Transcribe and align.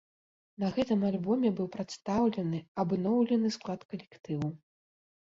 На 0.61 0.69
гэтым 0.77 1.03
альбоме 1.09 1.51
быў 1.59 1.67
прадстаўлены 1.75 2.61
абноўлены 2.85 3.53
склад 3.57 3.81
калектыву. 3.93 4.49